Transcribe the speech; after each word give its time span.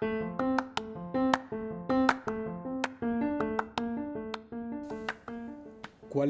¿Cuál 0.00 0.16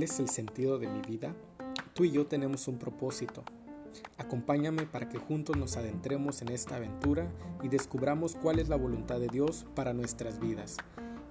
es 0.02 0.18
el 0.18 0.28
sentido 0.28 0.80
de 0.80 0.88
mi 0.88 1.00
vida? 1.02 1.36
Tú 1.94 2.02
y 2.04 2.10
yo 2.10 2.26
tenemos 2.26 2.66
un 2.66 2.78
propósito. 2.78 3.44
Acompáñame 4.18 4.86
para 4.86 5.08
que 5.08 5.18
juntos 5.18 5.56
nos 5.56 5.76
adentremos 5.76 6.42
en 6.42 6.48
esta 6.48 6.74
aventura 6.76 7.30
y 7.62 7.68
descubramos 7.68 8.34
cuál 8.34 8.58
es 8.58 8.68
la 8.68 8.74
voluntad 8.74 9.20
de 9.20 9.28
Dios 9.28 9.66
para 9.76 9.92
nuestras 9.92 10.40
vidas. 10.40 10.76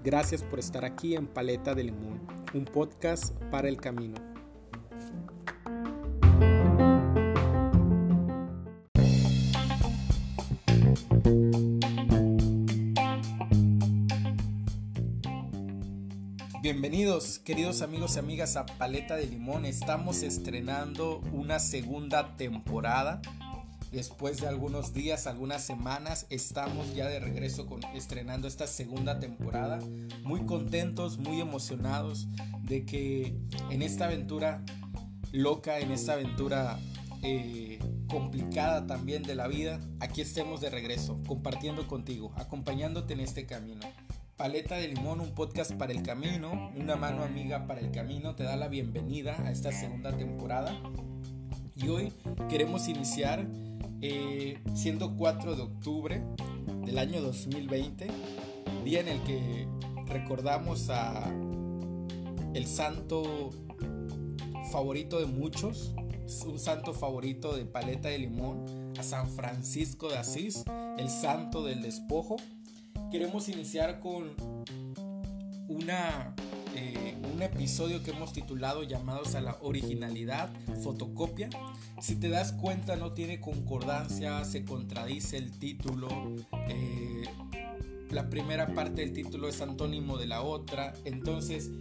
Gracias 0.01 0.41
por 0.41 0.59
estar 0.59 0.85
aquí 0.85 1.15
en 1.15 1.27
Paleta 1.27 1.75
de 1.75 1.83
Limón, 1.83 2.21
un 2.53 2.63
podcast 2.63 3.35
para 3.51 3.67
el 3.67 3.81
camino. 3.81 4.28
Queridos 17.49 17.81
amigos 17.81 18.15
y 18.15 18.19
amigas 18.19 18.57
a 18.57 18.67
Paleta 18.67 19.15
de 19.15 19.25
Limón. 19.25 19.65
Estamos 19.65 20.21
estrenando 20.21 21.17
una 21.33 21.57
segunda 21.57 22.35
temporada. 22.35 23.23
Después 23.91 24.39
de 24.39 24.47
algunos 24.47 24.93
días, 24.93 25.25
algunas 25.25 25.63
semanas, 25.63 26.27
estamos 26.29 26.93
ya 26.93 27.07
de 27.07 27.19
regreso 27.19 27.65
con 27.65 27.83
estrenando 27.95 28.47
esta 28.47 28.67
segunda 28.67 29.19
temporada. 29.19 29.79
Muy 30.21 30.45
contentos, 30.45 31.17
muy 31.17 31.41
emocionados 31.41 32.27
de 32.61 32.85
que 32.85 33.35
en 33.71 33.81
esta 33.81 34.05
aventura 34.05 34.63
loca, 35.31 35.79
en 35.79 35.89
esta 35.89 36.13
aventura 36.13 36.77
eh, 37.23 37.79
complicada 38.07 38.85
también 38.85 39.23
de 39.23 39.33
la 39.33 39.47
vida, 39.47 39.79
aquí 39.99 40.21
estemos 40.21 40.61
de 40.61 40.69
regreso, 40.69 41.19
compartiendo 41.25 41.87
contigo, 41.87 42.31
acompañándote 42.35 43.15
en 43.15 43.21
este 43.21 43.47
camino. 43.47 43.81
Paleta 44.39 44.77
de 44.77 44.87
Limón, 44.87 45.19
un 45.19 45.31
podcast 45.31 45.73
para 45.73 45.91
el 45.91 46.01
camino, 46.01 46.71
una 46.73 46.95
mano 46.95 47.23
amiga 47.23 47.67
para 47.67 47.81
el 47.81 47.91
camino, 47.91 48.35
te 48.35 48.45
da 48.45 48.55
la 48.55 48.69
bienvenida 48.69 49.35
a 49.43 49.51
esta 49.51 49.69
segunda 49.73 50.15
temporada. 50.15 50.79
Y 51.75 51.89
hoy 51.89 52.13
queremos 52.47 52.87
iniciar 52.87 53.45
eh, 54.01 54.57
siendo 54.73 55.17
4 55.17 55.57
de 55.57 55.61
octubre 55.61 56.23
del 56.85 56.99
año 56.99 57.21
2020, 57.21 58.07
día 58.85 59.01
en 59.01 59.09
el 59.09 59.21
que 59.23 59.67
recordamos 60.05 60.89
a 60.89 61.29
el 62.53 62.65
santo 62.65 63.49
favorito 64.71 65.19
de 65.19 65.25
muchos, 65.25 65.93
un 66.45 66.59
santo 66.59 66.93
favorito 66.93 67.57
de 67.57 67.65
Paleta 67.65 68.07
de 68.07 68.19
Limón, 68.19 68.93
a 68.97 69.03
San 69.03 69.29
Francisco 69.29 70.07
de 70.07 70.17
Asís, 70.17 70.63
el 70.97 71.09
santo 71.09 71.65
del 71.65 71.81
despojo 71.81 72.37
queremos 73.09 73.49
iniciar 73.49 73.99
con 73.99 74.35
una, 75.67 76.33
eh, 76.75 77.17
un 77.33 77.41
episodio 77.41 78.03
que 78.03 78.11
hemos 78.11 78.33
titulado 78.33 78.83
llamados 78.83 79.35
a 79.35 79.41
la 79.41 79.57
originalidad, 79.61 80.49
fotocopia. 80.83 81.49
Si 82.01 82.15
te 82.15 82.29
das 82.29 82.53
cuenta 82.53 82.95
no 82.95 83.13
tiene 83.13 83.39
concordancia, 83.39 84.43
se 84.45 84.63
contradice 84.63 85.37
el 85.37 85.51
título. 85.51 86.07
Eh, 86.67 87.23
la 88.11 88.29
primera 88.29 88.73
parte 88.73 89.01
del 89.01 89.13
título 89.13 89.47
es 89.47 89.61
antónimo 89.61 90.17
de 90.17 90.27
la 90.27 90.41
otra. 90.41 90.93
Entonces 91.05 91.71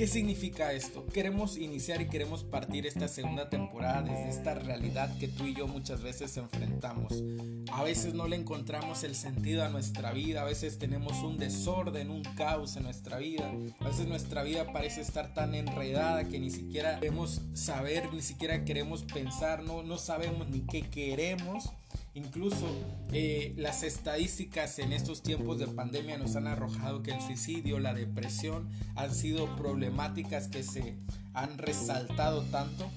¿Qué 0.00 0.06
significa 0.06 0.72
esto? 0.72 1.04
Queremos 1.04 1.58
iniciar 1.58 2.00
y 2.00 2.08
queremos 2.08 2.42
partir 2.42 2.86
esta 2.86 3.06
segunda 3.06 3.50
temporada 3.50 4.00
desde 4.00 4.30
esta 4.30 4.54
realidad 4.54 5.14
que 5.18 5.28
tú 5.28 5.44
y 5.44 5.54
yo 5.54 5.68
muchas 5.68 6.02
veces 6.02 6.38
enfrentamos. 6.38 7.22
A 7.70 7.82
veces 7.82 8.14
no 8.14 8.26
le 8.26 8.36
encontramos 8.36 9.04
el 9.04 9.14
sentido 9.14 9.62
a 9.62 9.68
nuestra 9.68 10.12
vida, 10.12 10.40
a 10.40 10.46
veces 10.46 10.78
tenemos 10.78 11.18
un 11.18 11.36
desorden, 11.36 12.08
un 12.08 12.22
caos 12.22 12.76
en 12.76 12.84
nuestra 12.84 13.18
vida, 13.18 13.52
a 13.78 13.88
veces 13.88 14.08
nuestra 14.08 14.42
vida 14.42 14.72
parece 14.72 15.02
estar 15.02 15.34
tan 15.34 15.54
enredada 15.54 16.26
que 16.28 16.38
ni 16.38 16.50
siquiera 16.50 16.98
queremos 16.98 17.42
saber, 17.52 18.10
ni 18.10 18.22
siquiera 18.22 18.64
queremos 18.64 19.02
pensar, 19.02 19.62
no, 19.62 19.82
no 19.82 19.98
sabemos 19.98 20.48
ni 20.48 20.62
qué 20.62 20.80
queremos. 20.80 21.74
Incluso 22.14 22.66
eh, 23.12 23.54
las 23.56 23.84
estadísticas 23.84 24.80
en 24.80 24.92
estos 24.92 25.22
tiempos 25.22 25.58
de 25.58 25.68
pandemia 25.68 26.18
nos 26.18 26.34
han 26.34 26.48
arrojado 26.48 27.02
que 27.02 27.12
el 27.12 27.20
suicidio, 27.20 27.78
la 27.78 27.94
depresión 27.94 28.68
han 28.96 29.14
sido 29.14 29.54
problemáticas 29.56 30.48
que 30.48 30.64
se 30.64 30.96
han 31.34 31.56
resaltado 31.58 32.42
tanto. 32.42 32.90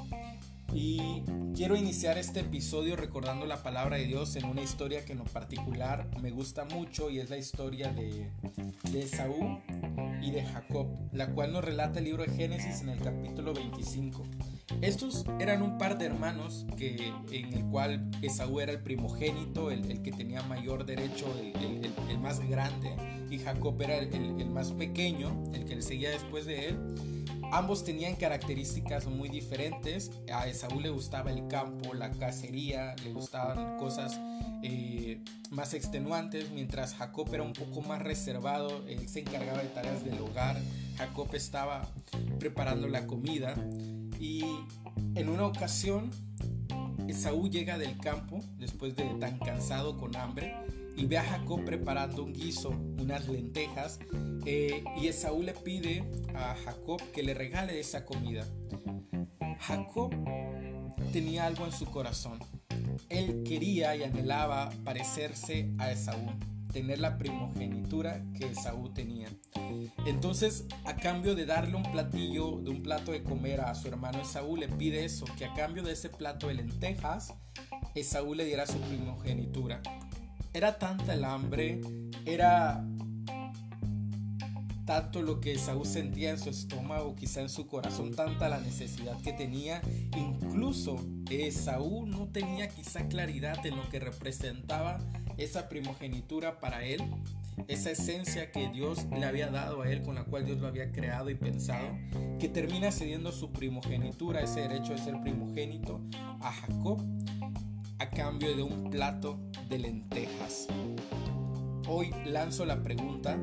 Y 0.73 1.21
quiero 1.55 1.75
iniciar 1.75 2.17
este 2.17 2.39
episodio 2.39 2.95
recordando 2.95 3.45
la 3.45 3.61
palabra 3.61 3.97
de 3.97 4.05
Dios 4.05 4.35
en 4.35 4.45
una 4.45 4.63
historia 4.63 5.05
que 5.05 5.11
en 5.11 5.19
lo 5.19 5.25
particular 5.25 6.09
me 6.19 6.31
gusta 6.31 6.65
mucho 6.65 7.11
y 7.11 7.19
es 7.19 7.29
la 7.29 7.37
historia 7.37 7.93
de, 7.93 8.31
de 8.91 9.03
Esaú 9.03 9.59
y 10.23 10.31
de 10.31 10.43
Jacob, 10.43 10.87
la 11.11 11.27
cual 11.27 11.53
nos 11.53 11.63
relata 11.63 11.99
el 11.99 12.05
libro 12.05 12.23
de 12.23 12.31
Génesis 12.31 12.81
en 12.81 12.89
el 12.89 12.99
capítulo 12.99 13.53
25. 13.53 14.23
Estos 14.81 15.25
eran 15.39 15.61
un 15.61 15.77
par 15.77 15.97
de 15.97 16.05
hermanos 16.05 16.65
que, 16.77 17.13
en 17.31 17.53
el 17.53 17.65
cual 17.65 18.09
Esaú 18.21 18.59
era 18.59 18.71
el 18.71 18.81
primogénito, 18.81 19.71
el, 19.71 20.01
que 20.01 20.11
tenía 20.11 20.41
mayor 20.43 20.85
derecho, 20.85 21.25
el, 21.39 22.19
más 22.19 22.39
grande, 22.47 22.95
y 23.29 23.39
Jacob 23.39 23.81
era 23.81 23.97
el, 23.97 24.49
más 24.49 24.71
pequeño, 24.71 25.43
el 25.53 25.65
que 25.65 25.75
le 25.75 25.81
seguía 25.81 26.11
después 26.11 26.45
de 26.45 26.69
él. 26.69 26.77
Ambos 27.51 27.83
tenían 27.83 28.15
características 28.15 29.05
muy 29.07 29.29
diferentes. 29.29 30.11
A 30.33 30.47
Esaú 30.47 30.79
le 30.79 30.89
gustaba 30.89 31.31
el 31.31 31.47
campo, 31.47 31.93
la 31.93 32.09
cacería, 32.11 32.95
le 33.03 33.13
gustaban 33.13 33.77
cosas 33.77 34.19
eh, 34.63 35.21
más 35.51 35.73
extenuantes, 35.73 36.49
mientras 36.51 36.95
Jacob 36.95 37.31
era 37.33 37.43
un 37.43 37.53
poco 37.53 37.81
más 37.81 38.01
reservado, 38.01 38.83
él 38.87 39.07
se 39.07 39.19
encargaba 39.19 39.61
de 39.61 39.67
tareas 39.67 40.03
del 40.03 40.19
hogar, 40.19 40.57
Jacob 40.97 41.27
estaba 41.33 41.87
preparando 42.39 42.87
la 42.87 43.05
comida 43.05 43.55
en 45.15 45.29
una 45.29 45.45
ocasión, 45.45 46.11
Esaú 47.07 47.49
llega 47.49 47.77
del 47.77 47.97
campo 47.97 48.39
después 48.57 48.95
de 48.95 49.05
tan 49.19 49.37
cansado 49.39 49.97
con 49.97 50.15
hambre 50.15 50.55
y 50.95 51.05
ve 51.05 51.17
a 51.17 51.23
Jacob 51.23 51.63
preparando 51.65 52.23
un 52.23 52.33
guiso, 52.33 52.69
unas 52.69 53.27
lentejas, 53.27 53.99
eh, 54.45 54.83
y 55.01 55.07
Esaú 55.07 55.41
le 55.41 55.53
pide 55.53 56.03
a 56.35 56.55
Jacob 56.55 57.01
que 57.11 57.23
le 57.23 57.33
regale 57.33 57.79
esa 57.79 58.05
comida. 58.05 58.45
Jacob 59.59 60.11
tenía 61.11 61.45
algo 61.45 61.65
en 61.65 61.71
su 61.71 61.85
corazón. 61.85 62.39
Él 63.09 63.43
quería 63.43 63.95
y 63.95 64.03
anhelaba 64.03 64.69
parecerse 64.83 65.71
a 65.77 65.91
Esaú 65.91 66.52
tener 66.73 66.99
la 66.99 67.17
primogenitura 67.17 68.25
que 68.37 68.47
Esaú 68.47 68.89
tenía. 68.93 69.29
Entonces, 70.05 70.65
a 70.83 70.95
cambio 70.95 71.35
de 71.35 71.45
darle 71.45 71.75
un 71.75 71.83
platillo, 71.83 72.59
de 72.61 72.71
un 72.71 72.81
plato 72.81 73.11
de 73.11 73.23
comer 73.23 73.61
a 73.61 73.73
su 73.75 73.87
hermano 73.87 74.21
Esaú, 74.21 74.57
le 74.57 74.67
pide 74.67 75.05
eso, 75.05 75.25
que 75.37 75.45
a 75.45 75.53
cambio 75.53 75.83
de 75.83 75.93
ese 75.93 76.09
plato 76.09 76.47
de 76.47 76.55
lentejas, 76.55 77.33
Esaú 77.95 78.33
le 78.33 78.43
diera 78.45 78.65
su 78.65 78.79
primogenitura. 78.79 79.81
Era 80.51 80.77
tanta 80.77 81.13
el 81.13 81.23
hambre, 81.23 81.79
era 82.25 82.85
tanto 84.85 85.21
lo 85.21 85.39
que 85.39 85.53
Esaú 85.53 85.85
sentía 85.85 86.31
en 86.31 86.39
su 86.39 86.49
estómago, 86.49 87.15
quizá 87.15 87.41
en 87.41 87.49
su 87.49 87.67
corazón, 87.67 88.13
tanta 88.13 88.49
la 88.49 88.59
necesidad 88.59 89.19
que 89.21 89.33
tenía. 89.33 89.81
Incluso 90.17 90.97
Esaú 91.29 92.05
no 92.05 92.27
tenía 92.27 92.67
quizá 92.67 93.07
claridad 93.07 93.65
en 93.65 93.77
lo 93.77 93.87
que 93.89 93.99
representaba 93.99 94.99
esa 95.37 95.69
primogenitura 95.69 96.59
para 96.59 96.85
él, 96.85 97.01
esa 97.67 97.91
esencia 97.91 98.51
que 98.51 98.69
Dios 98.69 99.05
le 99.11 99.25
había 99.25 99.47
dado 99.47 99.81
a 99.81 99.89
él, 99.89 100.01
con 100.01 100.15
la 100.15 100.23
cual 100.23 100.45
Dios 100.45 100.59
lo 100.59 100.67
había 100.67 100.91
creado 100.91 101.29
y 101.29 101.35
pensado, 101.35 101.87
que 102.39 102.49
termina 102.49 102.91
cediendo 102.91 103.31
su 103.31 103.51
primogenitura, 103.51 104.41
ese 104.41 104.61
derecho 104.61 104.93
de 104.93 104.99
ser 104.99 105.21
primogénito, 105.21 106.01
a 106.41 106.51
Jacob 106.51 107.01
a 107.99 108.09
cambio 108.09 108.53
de 108.55 108.63
un 108.63 108.89
plato 108.89 109.39
de 109.69 109.79
lentejas. 109.79 110.67
Hoy 111.87 112.13
lanzo 112.25 112.65
la 112.65 112.83
pregunta 112.83 113.37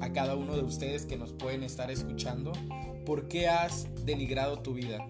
a 0.00 0.12
cada 0.12 0.36
uno 0.36 0.56
de 0.56 0.62
ustedes 0.62 1.04
que 1.04 1.16
nos 1.16 1.32
pueden 1.32 1.62
estar 1.62 1.90
escuchando, 1.90 2.52
¿por 3.04 3.28
qué 3.28 3.48
has 3.48 3.86
denigrado 4.06 4.60
tu 4.60 4.72
vida? 4.72 5.06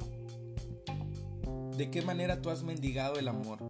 ¿De 1.77 1.91
qué 1.91 2.03
manera 2.03 2.43
tú 2.43 2.51
has 2.51 2.65
mendigado 2.65 3.17
el 3.19 3.29
amor? 3.29 3.69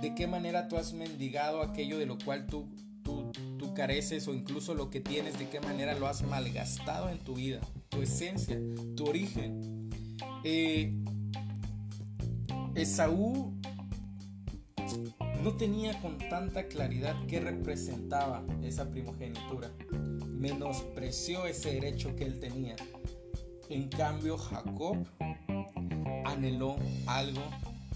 De 0.00 0.14
qué 0.14 0.26
manera 0.26 0.68
tú 0.68 0.76
has 0.76 0.92
mendigado 0.92 1.62
aquello 1.62 1.98
de 1.98 2.06
lo 2.06 2.18
cual 2.18 2.46
tú, 2.46 2.68
tú, 3.02 3.32
tú, 3.58 3.74
careces 3.74 4.26
o 4.28 4.34
incluso 4.34 4.74
lo 4.74 4.90
que 4.90 5.00
tienes, 5.00 5.38
de 5.38 5.48
qué 5.48 5.60
manera 5.60 5.94
lo 5.94 6.06
has 6.06 6.22
malgastado 6.22 7.08
en 7.10 7.18
tu 7.18 7.34
vida, 7.34 7.60
tu 7.88 8.02
esencia, 8.02 8.58
tu 8.96 9.06
origen. 9.06 9.90
Eh, 10.44 10.94
Esaú 12.74 13.54
no 15.42 15.56
tenía 15.56 16.00
con 16.00 16.18
tanta 16.18 16.66
claridad 16.66 17.16
qué 17.26 17.40
representaba 17.40 18.44
esa 18.62 18.90
primogenitura. 18.90 19.70
Menospreció 20.26 21.46
ese 21.46 21.74
derecho 21.74 22.14
que 22.16 22.24
él 22.24 22.38
tenía. 22.38 22.76
En 23.68 23.88
cambio, 23.88 24.38
Jacob 24.38 24.96
anheló 26.24 26.76
algo 27.06 27.42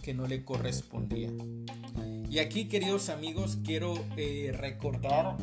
que 0.03 0.15
no 0.15 0.27
le 0.27 0.45
correspondía. 0.45 1.31
Y 2.33 2.39
aquí, 2.39 2.65
queridos 2.65 3.11
amigos, 3.11 3.59
quiero 3.63 3.93
eh, 4.17 4.55
recordar, 4.57 5.37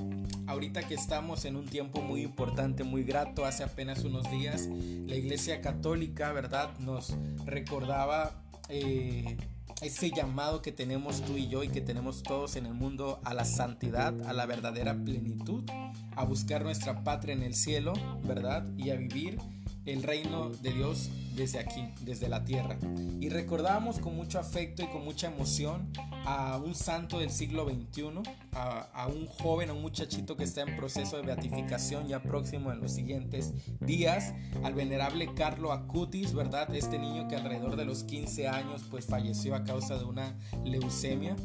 ahorita 0.47 0.87
que 0.87 0.95
estamos 0.95 1.45
en 1.45 1.55
un 1.55 1.67
tiempo 1.67 2.01
muy 2.01 2.23
importante, 2.23 2.83
muy 2.83 3.03
grato, 3.03 3.45
hace 3.45 3.63
apenas 3.63 4.03
unos 4.05 4.31
días, 4.31 4.67
la 5.05 5.15
Iglesia 5.15 5.61
Católica, 5.61 6.33
¿verdad? 6.33 6.71
Nos 6.79 7.15
recordaba 7.45 8.41
eh, 8.69 9.37
ese 9.83 10.09
llamado 10.09 10.63
que 10.63 10.71
tenemos 10.71 11.21
tú 11.21 11.37
y 11.37 11.47
yo 11.47 11.63
y 11.63 11.67
que 11.67 11.81
tenemos 11.81 12.23
todos 12.23 12.55
en 12.55 12.65
el 12.65 12.73
mundo 12.73 13.19
a 13.23 13.35
la 13.35 13.45
santidad, 13.45 14.19
a 14.27 14.33
la 14.33 14.47
verdadera 14.47 14.95
plenitud, 14.95 15.69
a 16.15 16.25
buscar 16.25 16.63
nuestra 16.63 17.03
patria 17.03 17.35
en 17.35 17.43
el 17.43 17.53
cielo, 17.53 17.93
¿verdad? 18.23 18.65
Y 18.79 18.89
a 18.89 18.95
vivir 18.95 19.37
el 19.85 20.03
reino 20.03 20.49
de 20.49 20.73
Dios 20.73 21.09
desde 21.35 21.59
aquí, 21.59 21.89
desde 22.01 22.27
la 22.27 22.43
tierra. 22.43 22.77
Y 23.19 23.29
recordábamos 23.29 23.99
con 23.99 24.15
mucho 24.15 24.39
afecto 24.39 24.83
y 24.83 24.87
con 24.87 25.03
mucha 25.03 25.27
emoción 25.27 25.91
a 26.25 26.57
un 26.57 26.75
santo 26.75 27.19
del 27.19 27.29
siglo 27.29 27.67
XXI, 27.67 28.21
a, 28.51 29.07
un 29.07 29.25
joven, 29.25 29.69
a 29.69 29.73
un 29.73 29.81
muchachito 29.81 30.35
que 30.35 30.43
está 30.43 30.61
en 30.61 30.75
proceso 30.75 31.17
de 31.17 31.23
beatificación 31.23 32.07
ya 32.07 32.21
próximo 32.21 32.71
en 32.71 32.81
los 32.81 32.91
siguientes 32.91 33.53
días, 33.79 34.33
al 34.63 34.73
venerable 34.73 35.33
Carlo 35.33 35.71
Acutis, 35.71 36.33
¿verdad? 36.33 36.73
Este 36.75 36.99
niño 36.99 37.27
que 37.27 37.35
alrededor 37.35 37.75
de 37.75 37.85
los 37.85 38.03
15 38.03 38.47
años 38.47 38.83
pues 38.89 39.05
falleció 39.05 39.55
a 39.55 39.63
causa 39.63 39.97
de 39.97 40.03
una 40.03 40.37
leucemia, 40.65 41.35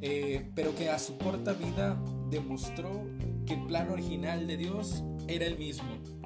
eh, 0.00 0.50
pero 0.54 0.74
que 0.74 0.88
a 0.90 0.98
su 0.98 1.18
corta 1.18 1.52
vida 1.52 2.00
demostró 2.30 3.04
que 3.46 3.54
el 3.54 3.66
plan 3.66 3.90
original 3.90 4.46
de 4.46 4.56
Dios 4.56 5.02
era 5.26 5.44
el 5.46 5.58
mismo 5.58 6.19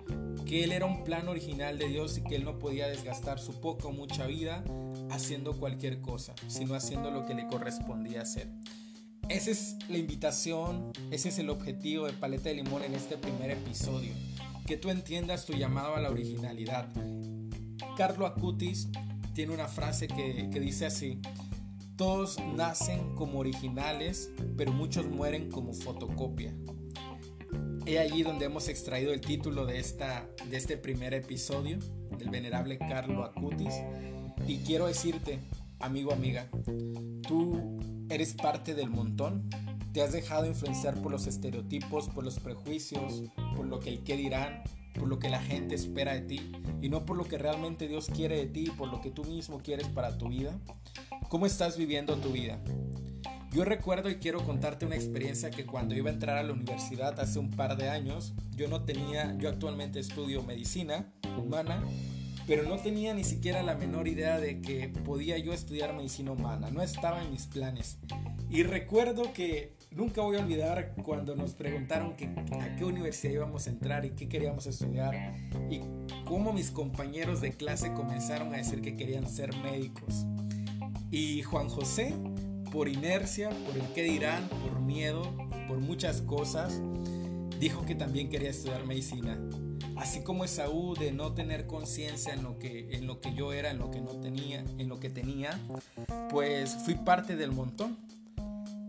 que 0.45 0.65
él 0.65 0.73
era 0.73 0.87
un 0.87 1.05
plan 1.05 1.29
original 1.29 1.79
de 1.79 1.89
Dios 1.89 2.19
y 2.19 2.23
que 2.23 2.37
él 2.37 2.45
no 2.45 2.59
podía 2.59 2.87
desgastar 2.87 3.39
su 3.39 3.61
poca 3.61 3.89
o 3.89 3.93
mucha 3.93 4.27
vida 4.27 4.63
haciendo 5.11 5.59
cualquier 5.59 6.01
cosa, 6.01 6.35
sino 6.49 6.75
haciendo 6.75 7.11
lo 7.11 7.25
que 7.27 7.35
le 7.35 7.47
correspondía 7.47 8.23
hacer. 8.23 8.49
Esa 9.29 9.51
es 9.51 9.77
la 9.89 9.97
invitación, 9.97 10.93
ese 11.11 11.31
es 11.31 11.39
el 11.39 11.49
objetivo 11.49 12.07
de 12.07 12.13
Paleta 12.13 12.51
de 12.51 12.57
Limón 12.57 12.83
en 12.85 12.95
este 12.95 13.17
primer 13.17 13.51
episodio, 13.51 14.13
que 14.67 14.77
tú 14.77 14.91
entiendas 14.91 15.47
tu 15.47 15.55
llamado 15.55 15.97
a 15.97 16.01
la 16.01 16.11
originalidad. 16.11 16.89
Carlo 17.97 18.27
Acutis 18.27 18.89
tiene 19.33 19.55
una 19.55 19.67
frase 19.67 20.09
que, 20.09 20.51
que 20.53 20.61
dice 20.61 20.85
así, 20.85 21.21
todos 21.97 22.39
nacen 22.55 23.15
como 23.15 23.39
originales, 23.39 24.31
pero 24.57 24.73
muchos 24.73 25.07
mueren 25.07 25.51
como 25.51 25.73
fotocopia. 25.73 26.55
He 27.87 27.99
allí 27.99 28.23
donde 28.23 28.47
hemos 28.47 28.69
extraído 28.69 29.13
el 29.13 29.21
título 29.21 29.67
de, 29.67 29.79
esta, 29.79 30.27
de 30.49 30.57
este 30.57 30.79
primer 30.79 31.13
episodio 31.13 31.79
del 32.17 32.31
venerable 32.31 32.79
Carlo 32.79 33.25
Acutis. 33.25 33.75
Y 34.47 34.59
quiero 34.59 34.87
decirte, 34.87 35.39
amigo, 35.81 36.13
amiga, 36.13 36.49
tú 37.29 37.79
eres 38.09 38.33
parte 38.33 38.75
del 38.75 38.89
montón. 38.89 39.51
Te 39.93 40.01
has 40.01 40.13
dejado 40.13 40.47
influenciar 40.47 40.95
por 41.03 41.13
los 41.13 41.27
estereotipos, 41.27 42.09
por 42.09 42.25
los 42.25 42.41
prejuicios, 42.41 43.23
por 43.55 43.67
lo 43.67 43.81
que 43.81 43.91
el 43.91 44.03
que 44.03 44.17
dirán, 44.17 44.63
por 44.95 45.07
lo 45.07 45.19
que 45.19 45.29
la 45.29 45.43
gente 45.43 45.75
espera 45.75 46.15
de 46.15 46.23
ti 46.23 46.53
y 46.81 46.89
no 46.89 47.05
por 47.05 47.19
lo 47.19 47.25
que 47.25 47.37
realmente 47.37 47.87
Dios 47.87 48.07
quiere 48.07 48.37
de 48.37 48.47
ti, 48.47 48.71
por 48.79 48.89
lo 48.89 49.03
que 49.03 49.11
tú 49.11 49.25
mismo 49.25 49.59
quieres 49.59 49.89
para 49.89 50.17
tu 50.17 50.29
vida. 50.29 50.59
¿Cómo 51.29 51.45
estás 51.45 51.77
viviendo 51.77 52.17
tu 52.17 52.31
vida? 52.31 52.61
Yo 53.55 53.65
recuerdo 53.65 54.11
y 54.11 54.17
quiero 54.17 54.43
contarte 54.43 54.85
una 54.85 54.97
experiencia 54.97 55.49
que 55.49 55.65
cuando 55.65 55.95
iba 55.95 56.11
a 56.11 56.13
entrar 56.13 56.39
a 56.39 56.43
la 56.43 56.53
universidad 56.53 57.21
hace 57.21 57.39
un 57.39 57.51
par 57.51 57.77
de 57.77 57.89
años, 57.89 58.35
yo 58.57 58.67
no 58.67 58.83
tenía, 58.83 59.39
yo 59.39 59.49
actualmente 59.49 60.01
estudio 60.01 60.43
medicina 60.43 61.13
humana, 61.39 61.81
pero 62.49 62.65
no 62.65 62.79
tenía 62.79 63.15
ni 63.15 63.23
siquiera 63.23 63.63
la 63.63 63.77
menor 63.77 64.09
idea 64.09 64.41
de 64.41 64.61
que 64.61 64.89
podía 64.89 65.39
yo 65.39 65.53
estudiar 65.53 65.95
medicina 65.95 66.33
humana, 66.33 66.73
no 66.73 66.83
estaba 66.83 67.23
en 67.23 67.31
mis 67.31 67.47
planes. 67.47 67.99
Y 68.51 68.65
recuerdo 68.65 69.33
que 69.33 69.77
nunca 69.93 70.21
voy 70.23 70.37
a 70.37 70.41
olvidar 70.41 70.93
cuando 71.05 71.37
nos 71.37 71.55
preguntaron 71.55 72.17
que, 72.17 72.25
a 72.61 72.75
qué 72.75 72.85
universidad 72.85 73.35
íbamos 73.35 73.69
a 73.69 73.71
entrar 73.71 74.05
y 74.05 74.11
qué 74.11 74.29
queríamos 74.29 74.67
estudiar 74.67 75.15
y 75.71 75.81
cómo 76.25 76.53
mis 76.53 76.73
compañeros 76.73 77.41
de 77.41 77.53
clase 77.53 77.93
comenzaron 77.93 78.53
a 78.53 78.57
decir 78.57 78.83
que 78.83 78.97
querían 78.97 79.31
ser 79.31 79.55
médicos. 79.59 80.27
Y 81.13 81.43
Juan 81.43 81.69
José 81.69 82.13
por 82.75 82.89
inercia, 82.89 83.51
por 83.51 83.77
el 83.77 83.87
qué 83.95 84.03
dirán, 84.03 84.49
por 84.49 84.81
miedo, 84.81 85.33
por 85.69 85.79
muchas 85.79 86.23
cosas, 86.23 86.81
dijo 87.61 87.87
que 87.87 87.95
también 87.95 88.29
quería 88.29 88.51
estudiar 88.51 88.85
medicina. 88.85 89.39
Así 89.95 90.25
como 90.25 90.45
Esaú 90.45 90.95
de 90.95 91.13
no 91.13 91.35
tener 91.35 91.69
conciencia 91.69 92.35
en 92.35 92.43
lo 92.43 92.59
que 92.59 92.89
en 92.91 93.07
lo 93.07 93.21
que 93.21 93.33
yo 93.33 93.53
era, 93.53 93.71
en 93.71 93.79
lo 93.79 93.93
que 93.93 94.01
no 94.01 94.11
tenía, 94.21 94.65
en 94.77 94.89
lo 94.89 94.99
que 94.99 95.09
tenía, 95.09 95.57
pues 96.31 96.77
fui 96.85 96.97
parte 96.97 97.37
del 97.37 97.53
montón. 97.53 97.97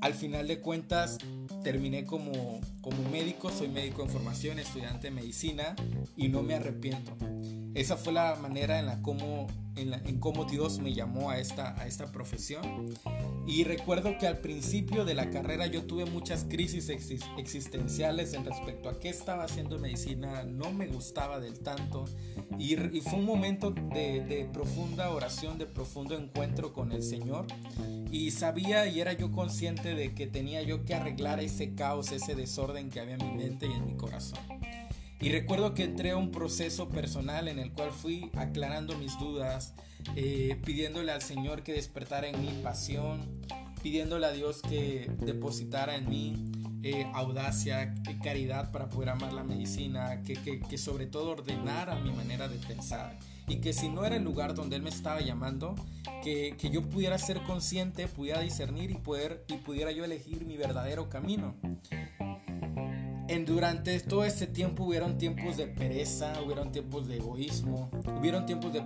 Al 0.01 0.15
final 0.15 0.47
de 0.47 0.59
cuentas 0.61 1.19
terminé 1.63 2.05
como 2.05 2.59
como 2.85 3.09
médico, 3.09 3.49
soy 3.49 3.67
médico 3.67 4.03
en 4.03 4.09
formación, 4.09 4.59
estudiante 4.59 5.07
de 5.07 5.11
medicina 5.15 5.75
y 6.15 6.29
no 6.29 6.43
me 6.43 6.53
arrepiento. 6.53 7.17
Esa 7.73 7.97
fue 7.97 8.13
la 8.13 8.35
manera 8.35 8.77
en 8.77 8.85
la 8.85 9.01
cómo 9.01 9.47
en, 9.75 10.19
cómo 10.19 10.45
Dios 10.45 10.79
me 10.79 10.93
llamó 10.93 11.29
a 11.29 11.39
esta, 11.39 11.79
a 11.79 11.87
esta 11.87 12.11
profesión. 12.11 12.93
Y 13.47 13.63
recuerdo 13.63 14.17
que 14.17 14.27
al 14.27 14.39
principio 14.39 15.05
de 15.05 15.13
la 15.13 15.29
carrera 15.29 15.67
yo 15.67 15.83
tuve 15.83 16.05
muchas 16.05 16.45
crisis 16.45 16.89
existenciales 17.37 18.33
en 18.33 18.45
respecto 18.45 18.89
a 18.89 18.99
qué 18.99 19.09
estaba 19.09 19.43
haciendo 19.43 19.77
medicina, 19.77 20.43
no 20.43 20.71
me 20.71 20.87
gustaba 20.87 21.39
del 21.39 21.59
tanto. 21.59 22.05
Y, 22.57 22.75
fue 22.75 23.19
un 23.19 23.25
momento 23.25 23.71
de, 23.71 24.21
de, 24.21 24.45
profunda 24.51 25.09
oración, 25.11 25.57
de 25.57 25.65
profundo 25.65 26.17
encuentro 26.17 26.73
con 26.73 26.91
el 26.91 27.03
Señor. 27.03 27.45
Y 28.11 28.31
sabía 28.31 28.87
y 28.87 29.01
era 29.01 29.13
yo 29.13 29.31
consciente 29.31 29.93
de 29.93 30.13
que 30.13 30.25
tenía 30.25 30.61
yo 30.63 30.85
que 30.85 30.95
arreglar 30.95 31.39
ese 31.39 31.75
caos, 31.75 32.11
ese 32.11 32.33
desorden 32.33 32.74
que 32.83 32.99
había 32.99 33.15
en 33.15 33.25
mi 33.25 33.43
mente 33.43 33.67
y 33.67 33.71
en 33.71 33.85
mi 33.85 33.95
corazón. 33.95 34.39
Y 35.19 35.29
recuerdo 35.29 35.73
que 35.73 35.83
entré 35.83 36.11
a 36.11 36.17
un 36.17 36.31
proceso 36.31 36.89
personal 36.89 37.47
en 37.47 37.57
el 37.59 37.71
cual 37.71 37.91
fui 37.91 38.29
aclarando 38.35 38.97
mis 38.97 39.17
dudas, 39.17 39.73
eh, 40.15 40.59
pidiéndole 40.65 41.11
al 41.11 41.21
Señor 41.21 41.63
que 41.63 41.73
despertara 41.73 42.27
en 42.27 42.41
mí 42.41 42.59
pasión, 42.61 43.41
pidiéndole 43.81 44.25
a 44.27 44.31
Dios 44.31 44.61
que 44.61 45.09
depositara 45.19 45.95
en 45.95 46.09
mí 46.09 46.51
eh, 46.83 47.09
audacia, 47.13 47.95
caridad 48.21 48.71
para 48.71 48.89
poder 48.89 49.09
amar 49.09 49.33
la 49.33 49.43
medicina, 49.43 50.21
que, 50.21 50.35
que, 50.59 50.77
sobre 50.77 51.07
todo 51.07 51.31
ordenara 51.31 51.95
mi 51.95 52.11
manera 52.11 52.47
de 52.47 52.57
pensar 52.57 53.17
y 53.47 53.57
que 53.57 53.73
si 53.73 53.89
no 53.89 54.05
era 54.05 54.15
el 54.15 54.23
lugar 54.23 54.53
donde 54.55 54.75
Él 54.75 54.81
me 54.81 54.89
estaba 54.89 55.21
llamando, 55.21 55.75
que, 56.23 56.55
que, 56.57 56.69
yo 56.69 56.81
pudiera 56.81 57.17
ser 57.17 57.43
consciente, 57.43 58.07
pudiera 58.07 58.41
discernir 58.41 58.91
y, 58.91 58.95
poder, 58.95 59.45
y 59.47 59.57
pudiera 59.57 59.91
yo 59.91 60.03
elegir 60.03 60.45
mi 60.45 60.57
verdadero 60.57 61.09
camino. 61.09 61.55
En, 63.27 63.45
durante 63.45 63.99
todo 64.01 64.23
este 64.23 64.47
tiempo 64.47 64.83
hubieron 64.83 65.17
tiempos 65.17 65.57
de 65.57 65.67
pereza, 65.67 66.33
hubieron 66.43 66.71
tiempos 66.71 67.07
de 67.07 67.17
egoísmo, 67.17 67.89
hubieron 68.19 68.45
tiempos 68.45 68.73
de 68.73 68.81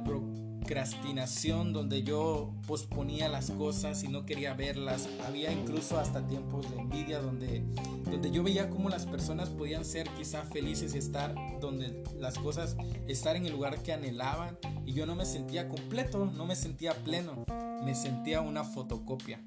procrastinación 0.70 1.74
donde 1.74 2.04
yo 2.04 2.54
posponía 2.68 3.28
las 3.28 3.50
cosas 3.50 4.04
y 4.04 4.08
no 4.08 4.28
quería 4.28 4.54
verlas. 4.54 5.10
Había 5.26 5.52
incluso 5.52 5.98
hasta 5.98 6.28
tiempos 6.28 6.70
de 6.70 6.80
envidia 6.80 7.20
donde, 7.20 7.64
donde 8.06 8.30
yo 8.30 8.44
veía 8.44 8.70
cómo 8.70 8.88
las 8.88 9.08
personas 9.08 9.50
podían 9.50 9.84
ser 9.84 10.08
quizá 10.10 10.44
felices 10.44 10.94
y 10.94 11.00
estar 11.00 11.34
donde 11.60 12.04
las 12.20 12.38
cosas, 12.38 12.78
estar 13.08 13.36
en 13.36 13.48
el 13.48 13.54
lugar 13.54 13.82
que 13.82 13.94
anhelaban 13.94 14.60
y 14.86 14.94
yo 14.94 15.08
no 15.08 15.16
me 15.16 15.26
sentía 15.26 15.68
completo, 15.68 16.32
no 16.36 16.46
me 16.46 16.56
sentía 16.56 16.94
pleno, 16.94 17.46
me 17.84 17.96
sentía 17.96 18.42
una 18.42 18.64
fotocopia. 18.64 19.42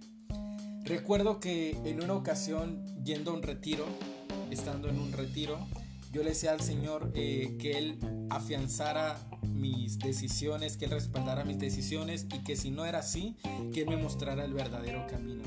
Recuerdo 0.83 1.39
que 1.39 1.79
en 1.85 2.03
una 2.03 2.15
ocasión 2.15 2.85
yendo 3.05 3.31
a 3.31 3.35
un 3.35 3.45
retiro, 3.45 3.87
estando 4.51 4.89
en 4.89 4.99
un 4.99 5.13
retiro, 5.13 5.61
yo 6.11 6.25
le 6.25 6.31
decía 6.31 6.51
al 6.51 6.63
Señor 6.63 7.13
eh, 7.15 7.57
que 7.61 7.79
Él 7.79 8.01
afianzara 8.29 9.21
mis 9.43 9.99
decisiones, 9.99 10.77
que 10.77 10.87
Él 10.87 10.93
respaldara 10.93 11.45
mis 11.45 11.59
decisiones 11.59 12.27
y 12.33 12.43
que 12.45 12.57
si 12.57 12.71
no 12.71 12.85
era 12.85 13.01
así, 13.01 13.37
que 13.73 13.83
Él 13.83 13.89
me 13.89 13.97
mostrara 13.97 14.45
el 14.45 14.55
verdadero 14.55 15.07
camino. 15.07 15.43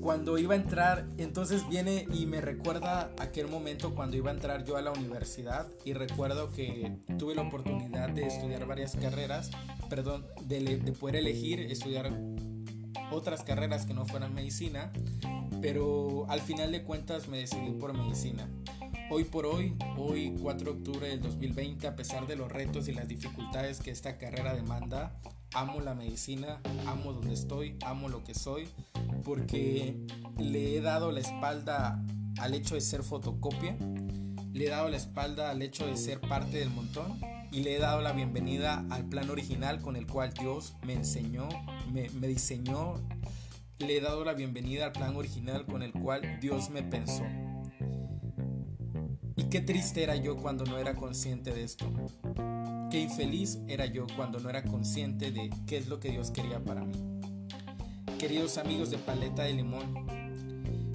Cuando 0.00 0.36
iba 0.36 0.54
a 0.54 0.56
entrar, 0.56 1.06
entonces 1.16 1.68
viene 1.68 2.08
y 2.12 2.26
me 2.26 2.40
recuerda 2.40 3.12
aquel 3.20 3.46
momento 3.46 3.94
cuando 3.94 4.16
iba 4.16 4.30
a 4.30 4.34
entrar 4.34 4.64
yo 4.64 4.76
a 4.76 4.82
la 4.82 4.90
universidad 4.90 5.68
y 5.84 5.92
recuerdo 5.92 6.50
que 6.50 6.96
tuve 7.18 7.36
la 7.36 7.42
oportunidad 7.42 8.10
de 8.10 8.26
estudiar 8.26 8.66
varias 8.66 8.96
carreras, 8.96 9.50
perdón, 9.88 10.26
de, 10.44 10.78
de 10.78 10.92
poder 10.92 11.16
elegir 11.16 11.60
estudiar 11.60 12.12
otras 13.12 13.44
carreras 13.44 13.86
que 13.86 13.94
no 13.94 14.04
fueran 14.06 14.34
medicina 14.34 14.90
pero 15.62 16.26
al 16.28 16.40
final 16.40 16.72
de 16.72 16.82
cuentas 16.82 17.28
me 17.28 17.38
decidí 17.38 17.70
por 17.70 17.94
medicina. 17.94 18.48
Hoy 19.10 19.24
por 19.24 19.46
hoy, 19.46 19.74
hoy 19.96 20.34
4 20.40 20.72
de 20.72 20.78
octubre 20.78 21.08
del 21.08 21.20
2020, 21.20 21.86
a 21.86 21.96
pesar 21.96 22.26
de 22.26 22.36
los 22.36 22.50
retos 22.50 22.88
y 22.88 22.92
las 22.92 23.08
dificultades 23.08 23.80
que 23.80 23.90
esta 23.90 24.18
carrera 24.18 24.54
demanda, 24.54 25.20
amo 25.54 25.80
la 25.80 25.94
medicina, 25.94 26.60
amo 26.86 27.12
donde 27.12 27.34
estoy, 27.34 27.76
amo 27.84 28.08
lo 28.08 28.24
que 28.24 28.34
soy, 28.34 28.68
porque 29.24 29.96
le 30.38 30.76
he 30.76 30.80
dado 30.80 31.12
la 31.12 31.20
espalda 31.20 32.02
al 32.38 32.54
hecho 32.54 32.74
de 32.74 32.80
ser 32.80 33.02
fotocopia, 33.02 33.76
le 34.52 34.66
he 34.66 34.70
dado 34.70 34.88
la 34.88 34.96
espalda 34.96 35.50
al 35.50 35.62
hecho 35.62 35.86
de 35.86 35.96
ser 35.96 36.20
parte 36.20 36.58
del 36.58 36.70
montón 36.70 37.20
y 37.50 37.60
le 37.60 37.76
he 37.76 37.78
dado 37.78 38.00
la 38.00 38.12
bienvenida 38.12 38.84
al 38.90 39.04
plan 39.04 39.28
original 39.30 39.80
con 39.80 39.96
el 39.96 40.06
cual 40.06 40.32
Dios 40.32 40.74
me 40.86 40.94
enseñó, 40.94 41.48
me, 41.92 42.08
me 42.10 42.28
diseñó 42.28 42.94
le 43.86 43.96
he 43.96 44.00
dado 44.00 44.24
la 44.24 44.34
bienvenida 44.34 44.86
al 44.86 44.92
plan 44.92 45.16
original 45.16 45.66
con 45.66 45.82
el 45.82 45.92
cual 45.92 46.38
Dios 46.40 46.70
me 46.70 46.82
pensó. 46.82 47.24
Qué 49.52 49.60
triste 49.60 50.02
era 50.02 50.16
yo 50.16 50.38
cuando 50.38 50.64
no 50.64 50.78
era 50.78 50.94
consciente 50.94 51.52
de 51.52 51.62
esto. 51.62 51.84
Qué 52.90 53.00
infeliz 53.00 53.58
era 53.68 53.84
yo 53.84 54.06
cuando 54.16 54.40
no 54.40 54.48
era 54.48 54.62
consciente 54.62 55.30
de 55.30 55.50
qué 55.66 55.76
es 55.76 55.88
lo 55.88 56.00
que 56.00 56.10
Dios 56.10 56.30
quería 56.30 56.64
para 56.64 56.86
mí. 56.86 56.94
Queridos 58.18 58.56
amigos 58.56 58.90
de 58.90 58.96
Paleta 58.96 59.42
de 59.42 59.52
Limón, 59.52 60.06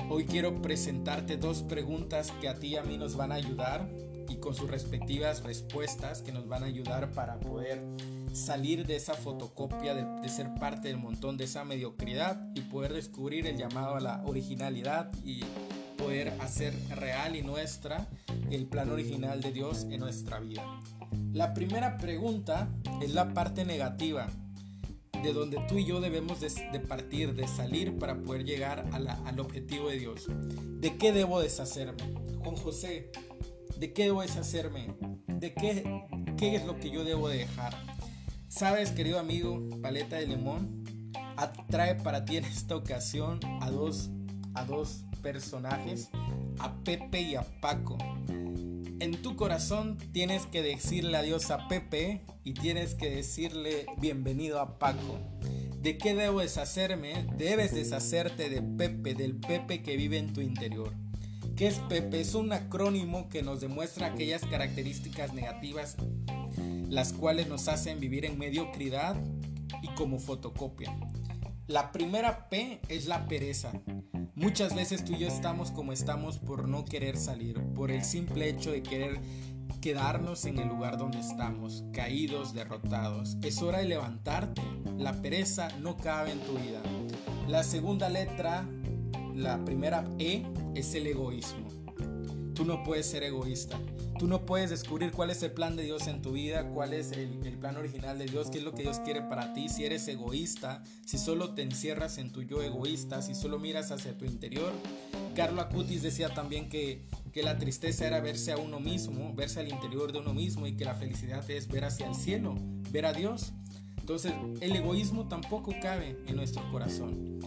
hoy 0.09 0.25
quiero 0.25 0.59
presentarte 0.59 1.37
dos 1.37 1.61
preguntas 1.61 2.33
que 2.41 2.49
a 2.49 2.55
ti 2.55 2.69
y 2.69 2.77
a 2.77 2.81
mí 2.81 2.97
nos 2.97 3.15
van 3.15 3.31
a 3.31 3.35
ayudar 3.35 3.87
y 4.27 4.37
con 4.37 4.55
sus 4.55 4.71
respectivas 4.71 5.43
respuestas 5.43 6.23
que 6.23 6.31
nos 6.31 6.47
van 6.47 6.63
a 6.63 6.65
ayudar 6.65 7.11
para 7.11 7.39
poder 7.39 7.83
salir 8.33 8.87
de 8.87 8.95
esa 8.95 9.13
fotocopia, 9.13 9.93
de, 9.93 10.29
ser 10.29 10.55
parte 10.55 10.87
del 10.87 10.97
montón 10.97 11.37
de 11.37 11.43
esa 11.43 11.63
mediocridad 11.63 12.49
y 12.55 12.61
poder 12.61 12.93
descubrir 12.93 13.45
el 13.45 13.55
llamado 13.55 13.95
a 13.95 13.99
la 13.99 14.23
originalidad 14.25 15.11
y 15.23 15.41
poder 15.97 16.29
hacer 16.39 16.73
real 16.95 17.35
y 17.35 17.41
nuestra 17.41 18.07
el 18.49 18.65
plan 18.67 18.89
original 18.89 19.41
de 19.41 19.51
Dios 19.51 19.87
en 19.89 19.99
nuestra 19.99 20.39
vida. 20.39 20.63
La 21.33 21.53
primera 21.53 21.97
pregunta 21.97 22.69
es 23.01 23.13
la 23.13 23.33
parte 23.33 23.65
negativa, 23.65 24.27
de 25.23 25.33
donde 25.33 25.59
tú 25.67 25.77
y 25.77 25.85
yo 25.85 25.99
debemos 25.99 26.39
de, 26.39 26.79
partir, 26.79 27.33
de 27.33 27.47
salir 27.47 27.97
para 27.97 28.21
poder 28.21 28.45
llegar 28.45 28.85
al 28.93 29.39
objetivo 29.39 29.89
de 29.89 29.99
Dios. 29.99 30.27
¿De 30.79 30.97
qué 30.97 31.11
debo 31.11 31.41
deshacerme? 31.41 32.03
Juan 32.43 32.55
José, 32.55 33.11
¿de 33.77 33.93
qué 33.93 34.05
debo 34.05 34.21
deshacerme? 34.21 34.95
¿De 35.27 35.53
qué, 35.53 35.83
qué 36.37 36.55
es 36.55 36.65
lo 36.65 36.79
que 36.79 36.91
yo 36.91 37.03
debo 37.03 37.29
dejar? 37.29 37.73
Sabes, 38.47 38.91
querido 38.91 39.19
amigo, 39.19 39.67
paleta 39.81 40.15
de 40.17 40.27
limón, 40.27 40.83
atrae 41.35 41.95
para 41.95 42.25
ti 42.25 42.37
en 42.37 42.45
esta 42.45 42.75
ocasión 42.75 43.39
a 43.61 43.69
dos, 43.69 44.09
a 44.53 44.65
dos 44.65 45.06
personajes, 45.33 46.09
a 46.57 46.73
Pepe 46.85 47.19
y 47.19 47.35
a 47.35 47.41
Paco. 47.59 47.97
En 48.29 49.21
tu 49.21 49.35
corazón 49.35 49.97
tienes 50.13 50.45
que 50.45 50.61
decirle 50.61 51.17
adiós 51.17 51.51
a 51.51 51.67
Pepe 51.67 52.21
y 52.45 52.53
tienes 52.53 52.95
que 52.95 53.09
decirle 53.09 53.87
bienvenido 53.97 54.61
a 54.61 54.79
Paco. 54.79 55.19
¿De 55.81 55.97
qué 55.97 56.15
debo 56.15 56.39
deshacerme? 56.39 57.27
Debes 57.37 57.75
deshacerte 57.75 58.49
de 58.49 58.61
Pepe, 58.61 59.15
del 59.15 59.35
Pepe 59.35 59.83
que 59.83 59.97
vive 59.97 60.17
en 60.17 60.31
tu 60.31 60.39
interior. 60.39 60.93
¿Qué 61.57 61.67
es 61.67 61.79
Pepe? 61.89 62.21
Es 62.21 62.33
un 62.33 62.53
acrónimo 62.53 63.27
que 63.27 63.43
nos 63.43 63.59
demuestra 63.59 64.07
aquellas 64.07 64.45
características 64.45 65.33
negativas 65.33 65.97
las 66.87 67.11
cuales 67.11 67.49
nos 67.49 67.67
hacen 67.67 67.99
vivir 67.99 68.23
en 68.23 68.39
mediocridad 68.39 69.17
y 69.81 69.89
como 69.89 70.19
fotocopia. 70.19 70.97
La 71.67 71.91
primera 71.91 72.47
P 72.47 72.79
es 72.87 73.07
la 73.07 73.27
pereza. 73.27 73.73
Muchas 74.37 74.75
veces 74.75 75.03
tú 75.03 75.13
y 75.13 75.17
yo 75.17 75.27
estamos 75.27 75.71
como 75.71 75.93
estamos 75.93 76.37
por 76.37 76.67
no 76.67 76.85
querer 76.85 77.17
salir, 77.17 77.59
por 77.73 77.89
el 77.89 78.03
simple 78.03 78.47
hecho 78.47 78.71
de 78.71 78.83
querer 78.83 79.19
quedarnos 79.81 80.45
en 80.45 80.59
el 80.59 80.67
lugar 80.67 80.99
donde 80.99 81.17
estamos, 81.17 81.83
caídos, 81.91 82.53
derrotados. 82.53 83.35
Es 83.41 83.63
hora 83.63 83.79
de 83.79 83.85
levantarte. 83.85 84.61
La 84.95 85.23
pereza 85.23 85.69
no 85.79 85.97
cabe 85.97 86.33
en 86.33 86.39
tu 86.41 86.53
vida. 86.53 86.83
La 87.47 87.63
segunda 87.63 88.09
letra, 88.09 88.63
la 89.33 89.65
primera 89.65 90.05
E, 90.19 90.43
es 90.75 90.93
el 90.93 91.07
egoísmo. 91.07 91.67
Tú 92.53 92.63
no 92.63 92.83
puedes 92.83 93.07
ser 93.07 93.23
egoísta. 93.23 93.79
Tú 94.17 94.25
no 94.27 94.47
puedes 94.47 94.71
descubrir 94.71 95.11
cuál 95.11 95.29
es 95.29 95.43
el 95.43 95.51
plan 95.51 95.75
de 95.75 95.83
Dios 95.83 96.07
en 96.07 96.23
tu 96.23 96.31
vida, 96.31 96.67
cuál 96.69 96.93
es 96.93 97.11
el, 97.11 97.29
plan 97.59 97.77
original 97.77 98.17
de 98.17 98.25
Dios, 98.25 98.49
qué 98.49 98.57
es 98.57 98.63
lo 98.63 98.73
que 98.73 98.81
Dios 98.81 98.99
quiere 98.99 99.21
para 99.21 99.53
ti. 99.53 99.69
Si 99.69 99.85
eres 99.85 100.07
egoísta, 100.07 100.83
si 101.05 101.19
solo 101.19 101.53
te 101.53 101.61
encierras 101.61 102.17
en 102.17 102.31
tu 102.31 102.41
yo 102.41 102.63
egoísta, 102.63 103.21
si 103.21 103.35
solo 103.35 103.59
miras 103.59 103.91
hacia 103.91 104.17
tu 104.17 104.25
interior. 104.25 104.73
Carlo 105.35 105.61
Acutis 105.61 106.01
decía 106.01 106.29
también 106.33 106.67
que, 106.67 107.05
que 107.31 107.43
la 107.43 107.59
tristeza 107.59 108.07
era 108.07 108.19
verse 108.19 108.51
a 108.51 108.57
uno 108.57 108.79
mismo, 108.79 109.35
verse 109.35 109.59
al 109.59 109.67
interior 109.67 110.11
de 110.11 110.19
uno 110.19 110.33
mismo 110.33 110.65
y 110.65 110.75
que 110.75 110.85
la 110.85 110.95
felicidad 110.95 111.47
es 111.51 111.67
ver 111.67 111.85
hacia 111.85 112.07
el 112.07 112.15
cielo, 112.15 112.55
ver 112.91 113.05
a 113.05 113.13
Dios. 113.13 113.53
Entonces, 113.99 114.33
el 114.61 114.75
egoísmo 114.75 115.27
tampoco 115.27 115.75
cabe 115.79 116.17
en 116.25 116.37
nuestro 116.37 116.63
corazón. 116.71 117.39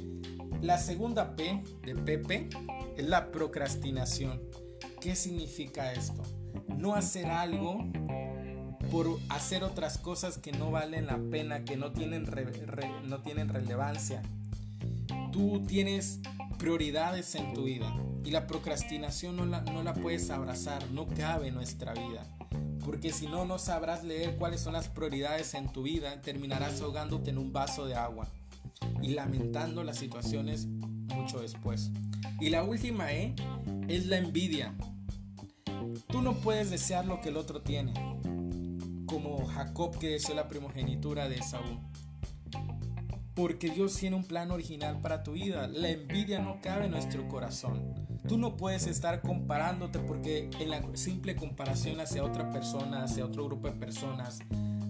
La 0.62 0.78
segunda 0.78 1.34
P 1.34 1.64
de 1.84 1.96
Pepe 1.96 2.48
es 2.96 3.08
la 3.08 3.32
procrastinación. 3.32 4.40
¿Qué 5.00 5.16
significa 5.16 5.92
esto? 5.92 6.22
No 6.76 6.94
hacer 6.94 7.26
algo 7.26 7.84
por 8.90 9.06
hacer 9.28 9.62
otras 9.62 9.98
cosas 9.98 10.38
que 10.38 10.52
no 10.52 10.70
valen 10.70 11.06
la 11.06 11.18
pena, 11.30 11.64
que 11.64 11.76
no 11.76 11.92
tienen, 11.92 12.28
no 13.04 13.20
tienen 13.20 13.48
relevancia. 13.48 14.22
Tú 15.32 15.62
tienes 15.66 16.20
prioridades 16.58 17.34
en 17.34 17.54
tu 17.54 17.64
vida 17.64 17.94
y 18.24 18.30
la 18.30 18.46
procrastinación 18.46 19.36
no 19.36 19.46
la, 19.46 19.60
no 19.62 19.82
la 19.82 19.94
puedes 19.94 20.30
abrazar, 20.30 20.90
no 20.90 21.06
cabe 21.06 21.48
en 21.48 21.54
nuestra 21.54 21.94
vida. 21.94 22.26
Porque 22.84 23.12
si 23.12 23.26
no, 23.26 23.44
no 23.44 23.58
sabrás 23.58 24.04
leer 24.04 24.36
cuáles 24.36 24.60
son 24.60 24.72
las 24.72 24.88
prioridades 24.88 25.54
en 25.54 25.68
tu 25.72 25.82
vida, 25.82 26.20
terminarás 26.22 26.80
ahogándote 26.80 27.30
en 27.30 27.38
un 27.38 27.52
vaso 27.52 27.86
de 27.86 27.94
agua 27.94 28.28
y 29.02 29.08
lamentando 29.10 29.84
las 29.84 29.98
situaciones 29.98 30.66
mucho 30.66 31.40
después. 31.40 31.90
Y 32.40 32.50
la 32.50 32.62
última 32.62 33.12
E 33.12 33.34
es 33.88 34.06
la 34.06 34.18
envidia. 34.18 34.74
Tú 36.12 36.22
no 36.22 36.34
puedes 36.34 36.70
desear 36.70 37.06
lo 37.06 37.20
que 37.20 37.28
el 37.28 37.36
otro 37.36 37.62
tiene, 37.62 37.94
como 39.06 39.46
Jacob 39.46 39.96
que 39.96 40.08
deseó 40.08 40.34
la 40.34 40.48
primogenitura 40.48 41.28
de 41.28 41.40
Saúl. 41.40 41.78
Porque 43.34 43.70
Dios 43.70 43.94
tiene 43.94 44.16
un 44.16 44.24
plan 44.24 44.50
original 44.50 45.00
para 45.00 45.22
tu 45.22 45.32
vida. 45.32 45.68
La 45.68 45.88
envidia 45.88 46.40
no 46.40 46.60
cabe 46.60 46.86
en 46.86 46.90
nuestro 46.90 47.28
corazón. 47.28 47.94
Tú 48.26 48.38
no 48.38 48.56
puedes 48.56 48.88
estar 48.88 49.22
comparándote 49.22 50.00
porque 50.00 50.50
en 50.58 50.70
la 50.70 50.82
simple 50.94 51.36
comparación 51.36 52.00
hacia 52.00 52.24
otra 52.24 52.50
persona, 52.50 53.04
hacia 53.04 53.24
otro 53.24 53.44
grupo 53.44 53.68
de 53.68 53.74
personas, 53.74 54.40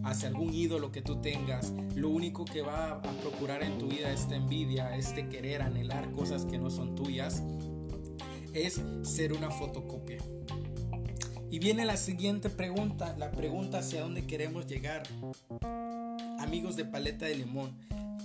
hacia 0.02 0.28
algún 0.28 0.54
ídolo 0.54 0.90
que 0.90 1.02
tú 1.02 1.20
tengas, 1.20 1.74
lo 1.94 2.08
único 2.08 2.46
que 2.46 2.62
va 2.62 2.92
a 2.92 3.02
procurar 3.02 3.62
en 3.62 3.78
tu 3.78 3.88
vida 3.88 4.10
esta 4.10 4.36
envidia, 4.36 4.96
este 4.96 5.28
querer 5.28 5.60
anhelar 5.60 6.10
cosas 6.12 6.46
que 6.46 6.58
no 6.58 6.70
son 6.70 6.94
tuyas, 6.94 7.42
es 8.54 8.82
ser 9.02 9.34
una 9.34 9.50
fotocopia. 9.50 10.18
Y 11.52 11.58
viene 11.58 11.84
la 11.84 11.96
siguiente 11.96 12.48
pregunta, 12.48 13.16
la 13.18 13.32
pregunta 13.32 13.78
hacia 13.78 14.02
dónde 14.02 14.24
queremos 14.24 14.68
llegar. 14.68 15.02
Amigos 16.38 16.76
de 16.76 16.84
paleta 16.84 17.26
de 17.26 17.34
limón, 17.34 17.76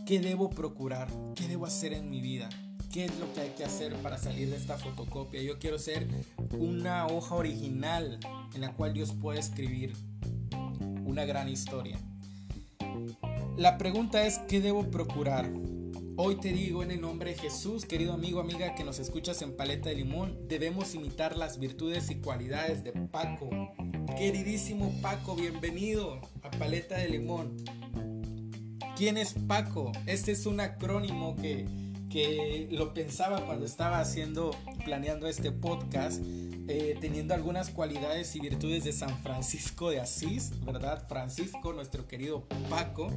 ¿qué 0.05 0.19
debo 0.19 0.51
procurar? 0.51 1.07
¿Qué 1.33 1.47
debo 1.47 1.65
hacer 1.65 1.93
en 1.93 2.07
mi 2.07 2.21
vida? 2.21 2.49
¿Qué 2.93 3.05
es 3.05 3.19
lo 3.19 3.33
que 3.33 3.41
hay 3.41 3.49
que 3.57 3.65
hacer 3.65 3.95
para 3.95 4.19
salir 4.19 4.51
de 4.51 4.57
esta 4.57 4.77
fotocopia? 4.77 5.41
Yo 5.41 5.57
quiero 5.57 5.79
ser 5.79 6.07
una 6.51 7.07
hoja 7.07 7.33
original 7.33 8.19
en 8.53 8.61
la 8.61 8.73
cual 8.73 8.93
Dios 8.93 9.11
pueda 9.11 9.39
escribir 9.39 9.93
una 11.03 11.25
gran 11.25 11.49
historia. 11.49 11.97
La 13.57 13.79
pregunta 13.79 14.23
es, 14.27 14.37
¿qué 14.47 14.61
debo 14.61 14.91
procurar? 14.91 15.49
Hoy 16.17 16.37
te 16.37 16.53
digo 16.53 16.81
en 16.81 16.91
el 16.91 17.01
nombre 17.01 17.31
de 17.31 17.37
Jesús, 17.37 17.85
querido 17.85 18.13
amigo, 18.13 18.39
amiga 18.39 18.73
que 18.73 18.85
nos 18.85 18.99
escuchas 18.99 19.41
en 19.41 19.57
Paleta 19.57 19.89
de 19.89 19.95
Limón, 19.95 20.47
debemos 20.47 20.95
imitar 20.95 21.35
las 21.35 21.59
virtudes 21.59 22.09
y 22.09 22.21
cualidades 22.21 22.85
de 22.85 22.93
Paco. 22.93 23.49
Queridísimo 24.17 24.93
Paco, 25.01 25.35
bienvenido 25.35 26.21
a 26.41 26.51
Paleta 26.51 26.97
de 26.97 27.09
Limón. 27.09 27.57
¿Quién 28.95 29.17
es 29.17 29.33
Paco? 29.33 29.91
Este 30.05 30.31
es 30.31 30.45
un 30.45 30.61
acrónimo 30.61 31.35
que, 31.35 31.65
que 32.09 32.69
lo 32.71 32.93
pensaba 32.93 33.45
cuando 33.45 33.65
estaba 33.65 33.99
haciendo, 33.99 34.51
planeando 34.85 35.27
este 35.27 35.51
podcast, 35.51 36.23
eh, 36.67 36.97
teniendo 36.99 37.33
algunas 37.33 37.69
cualidades 37.69 38.35
y 38.35 38.39
virtudes 38.39 38.83
de 38.83 38.91
San 38.91 39.21
Francisco 39.21 39.89
de 39.89 39.99
Asís, 39.99 40.51
¿verdad? 40.65 41.07
Francisco, 41.07 41.73
nuestro 41.73 42.07
querido 42.07 42.47
Paco. 42.69 43.11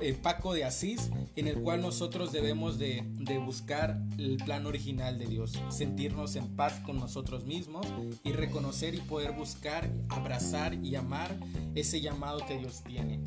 Eh, 0.00 0.14
Paco 0.20 0.52
de 0.52 0.64
Asís, 0.64 1.10
en 1.36 1.46
el 1.46 1.60
cual 1.60 1.80
nosotros 1.80 2.32
debemos 2.32 2.78
de, 2.78 3.04
buscar 3.44 4.00
el 4.18 4.36
plan 4.36 4.66
original 4.66 5.18
de 5.18 5.26
Dios, 5.26 5.60
sentirnos 5.70 6.34
en 6.34 6.56
paz 6.56 6.80
con 6.84 6.98
nosotros 6.98 7.44
mismos 7.44 7.86
y 8.24 8.32
reconocer 8.32 8.94
y 8.94 9.00
poder 9.00 9.32
buscar, 9.32 9.88
abrazar 10.08 10.74
y 10.74 10.96
amar 10.96 11.36
ese 11.74 12.00
llamado 12.00 12.44
que 12.46 12.58
Dios 12.58 12.82
tiene. 12.84 13.20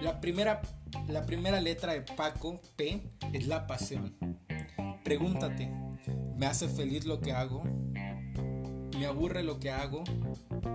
La 0.00 0.20
primera, 0.20 0.62
la 1.08 1.26
primera 1.26 1.60
letra 1.60 1.92
de 1.92 2.02
Paco, 2.02 2.60
P, 2.74 3.02
es 3.32 3.46
la 3.46 3.66
pasión. 3.66 4.16
Pregúntate, 5.04 5.70
¿me 6.36 6.46
hace 6.46 6.68
feliz 6.68 7.04
lo 7.04 7.20
que 7.20 7.32
hago? 7.32 7.62
¿Me 8.98 9.06
aburre 9.06 9.42
lo 9.42 9.58
que 9.58 9.70
hago? 9.70 10.04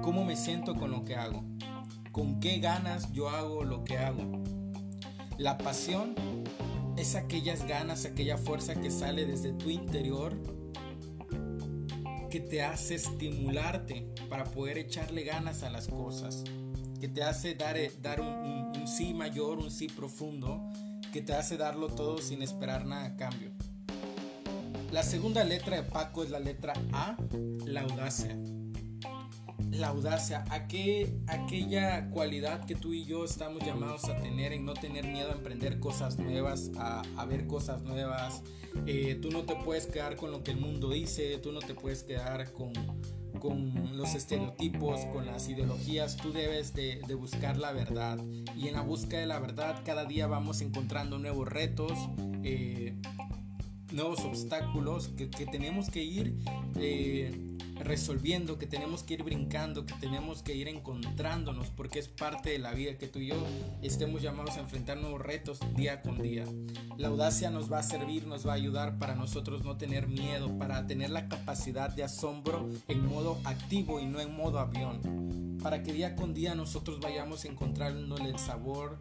¿Cómo 0.03 0.23
me 0.23 0.35
siento 0.35 0.75
con 0.75 0.91
lo 0.91 1.03
que 1.03 1.15
hago? 1.15 1.43
¿Con 2.11 2.39
qué 2.39 2.59
ganas 2.59 3.11
yo 3.13 3.29
hago 3.29 3.63
lo 3.63 3.83
que 3.83 3.97
hago? 3.97 4.43
La 5.37 5.57
pasión 5.57 6.13
es 6.97 7.15
aquellas 7.15 7.67
ganas, 7.67 8.05
aquella 8.05 8.37
fuerza 8.37 8.75
que 8.75 8.91
sale 8.91 9.25
desde 9.25 9.53
tu 9.53 9.69
interior 9.69 10.37
que 12.29 12.39
te 12.39 12.63
hace 12.63 12.95
estimularte 12.95 14.07
para 14.29 14.45
poder 14.45 14.77
echarle 14.77 15.23
ganas 15.23 15.63
a 15.63 15.69
las 15.69 15.87
cosas, 15.87 16.43
que 16.99 17.09
te 17.09 17.23
hace 17.23 17.55
dar, 17.55 17.75
eh, 17.75 17.91
dar 18.01 18.21
un, 18.21 18.87
sí 18.87 19.13
mayor, 19.13 19.57
un 19.57 19.69
sí 19.69 19.87
profundo, 19.87 20.61
que 21.11 21.21
te 21.21 21.33
hace 21.33 21.57
darlo 21.57 21.87
todo 21.87 22.19
sin 22.19 22.41
esperar 22.41 22.85
nada 22.85 23.05
a 23.05 23.15
cambio. 23.17 23.51
La 24.91 25.03
segunda 25.03 25.45
letra 25.45 25.77
de 25.77 25.83
Paco 25.83 26.21
es 26.21 26.31
la 26.31 26.39
letra 26.39 26.73
A, 26.91 27.15
la 27.65 27.81
audacia. 27.81 28.37
La 29.71 29.87
audacia, 29.87 30.43
aquella 30.49 32.09
cualidad 32.09 32.65
que 32.65 32.75
tú 32.75 32.93
y 32.93 33.05
yo 33.05 33.23
estamos 33.23 33.63
llamados 33.65 34.03
a 34.09 34.19
tener 34.19 34.51
en 34.51 34.65
no 34.65 34.73
tener 34.73 35.07
miedo 35.07 35.31
a 35.31 35.35
emprender 35.35 35.79
cosas 35.79 36.19
nuevas, 36.19 36.71
a, 36.77 37.25
ver 37.25 37.47
cosas 37.47 37.83
nuevas. 37.83 38.43
Eh, 38.85 39.17
tú 39.21 39.31
no 39.31 39.43
te 39.43 39.55
puedes 39.55 39.85
quedar 39.85 40.17
con 40.17 40.29
lo 40.29 40.43
que 40.43 40.51
el 40.51 40.57
mundo 40.57 40.89
dice, 40.89 41.37
tú 41.37 41.53
no 41.53 41.59
te 41.59 41.73
puedes 41.73 42.03
quedar 42.03 42.51
con, 42.51 42.73
con 43.39 43.97
los 43.97 44.13
estereotipos, 44.13 45.05
con 45.05 45.25
las 45.25 45.47
ideologías, 45.47 46.17
tú 46.17 46.33
debes 46.33 46.73
de, 46.73 46.99
buscar 47.15 47.55
la 47.55 47.71
verdad. 47.71 48.19
Y 48.57 48.67
en 48.67 48.73
la 48.73 48.81
búsqueda 48.81 49.21
de 49.21 49.27
la 49.27 49.39
verdad 49.39 49.83
cada 49.85 50.03
día 50.03 50.27
vamos 50.27 50.59
encontrando 50.59 51.17
nuevos 51.17 51.47
retos, 51.47 51.93
eh, 52.43 52.93
nuevos 53.93 54.19
obstáculos 54.21 55.09
que, 55.09 55.27
tenemos 55.27 55.89
que 55.89 56.03
ir 56.03 56.35
eh, 56.75 57.51
resolviendo, 57.83 58.57
que 58.57 58.67
tenemos 58.67 59.03
que 59.03 59.15
ir 59.15 59.23
brincando, 59.23 59.85
que 59.85 59.93
tenemos 59.95 60.43
que 60.43 60.55
ir 60.55 60.67
encontrándonos, 60.67 61.69
porque 61.69 61.99
es 61.99 62.07
parte 62.07 62.51
de 62.51 62.59
la 62.59 62.73
vida 62.73 62.97
que 62.97 63.07
tú 63.07 63.19
y 63.19 63.27
yo 63.27 63.47
estemos 63.81 64.21
llamados 64.21 64.57
a 64.57 64.61
enfrentar 64.61 64.97
nuevos 64.97 65.21
retos 65.21 65.59
día 65.75 66.01
con 66.01 66.21
día. 66.21 66.45
La 66.97 67.09
audacia 67.09 67.49
nos 67.49 67.71
va 67.71 67.79
a 67.79 67.83
servir, 67.83 68.27
nos 68.27 68.47
va 68.47 68.53
a 68.53 68.55
ayudar 68.55 68.97
para 68.99 69.15
nosotros 69.15 69.63
no 69.63 69.77
tener 69.77 70.07
miedo, 70.07 70.57
para 70.57 70.85
tener 70.87 71.09
la 71.09 71.27
capacidad 71.27 71.89
de 71.89 72.03
asombro 72.03 72.69
en 72.87 73.05
modo 73.05 73.39
activo 73.43 73.99
y 73.99 74.05
no 74.05 74.19
en 74.19 74.35
modo 74.35 74.59
avión, 74.59 75.57
para 75.61 75.83
que 75.83 75.93
día 75.93 76.15
con 76.15 76.33
día 76.33 76.55
nosotros 76.55 76.99
vayamos 76.99 77.45
encontrándole 77.45 78.29
el 78.29 78.39
sabor, 78.39 78.99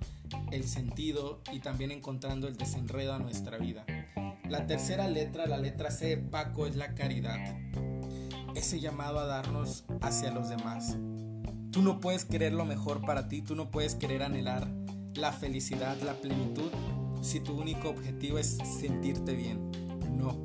el 0.51 0.65
sentido 0.65 1.41
y 1.53 1.61
también 1.61 1.91
encontrando 1.91 2.49
el 2.49 2.57
desenredo 2.57 3.15
a 3.15 3.19
nuestra 3.19 3.59
vida. 3.59 3.85
La 4.51 4.67
tercera 4.67 5.09
letra, 5.09 5.47
la 5.47 5.59
letra 5.59 5.93
C 5.93 6.09
de 6.09 6.17
Paco, 6.17 6.67
es 6.67 6.75
la 6.75 6.97
caridad 6.97 7.39
ese 8.57 8.81
llamado 8.81 9.21
a 9.21 9.27
darnos 9.27 9.85
hacia 10.01 10.33
los 10.33 10.49
demás. 10.49 10.97
Tú 11.71 11.83
no 11.83 12.01
puedes 12.01 12.25
querer 12.25 12.53
lo 12.53 12.65
mejor 12.65 13.01
para 13.01 13.29
ti, 13.29 13.43
tú 13.43 13.55
no 13.55 13.71
puedes 13.71 13.95
querer 13.95 14.25
anhelar 14.25 14.67
la 15.15 15.31
felicidad, 15.33 15.97
la 16.03 16.15
plenitud, 16.15 16.69
si 17.23 17.39
tu 17.39 17.61
único 17.61 17.91
objetivo 17.91 18.39
es 18.39 18.59
sentirte 18.81 19.35
bien. 19.35 19.71
No, 20.17 20.37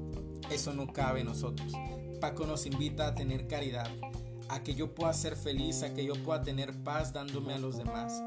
eso 0.52 0.72
no 0.76 0.86
cabe 0.94 1.22
en 1.22 1.26
nosotros. 1.26 1.74
Paco 2.22 2.46
nos 2.46 2.68
invita 2.68 3.08
a 3.08 3.16
tener 3.16 3.48
caridad, 3.48 3.90
a 4.50 4.64
que 4.64 4.76
yo 4.76 4.94
pueda 4.94 5.14
ser 5.14 5.36
feliz, 5.36 5.84
a 5.84 5.94
que 5.94 6.06
yo 6.06 6.14
pueda 6.24 6.42
tener 6.44 6.74
paz 6.84 7.14
dándome 7.14 7.54
a 7.54 7.60
los 7.60 7.78
demás, 7.78 8.22